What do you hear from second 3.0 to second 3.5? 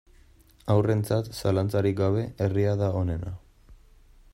onena.